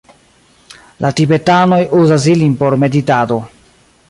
La 1.05 1.11
tibetanoj 1.19 1.81
uzas 2.01 2.27
ilin 2.35 2.57
por 2.63 2.79
meditado. 2.87 3.43